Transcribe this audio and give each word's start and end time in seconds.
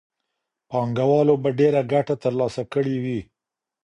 پانګوالو 0.69 1.35
به 1.43 1.49
ډېره 1.59 1.81
ګټه 1.93 2.15
ترلاسه 2.23 2.63
کړې 2.73 2.95
وي. 3.03 3.19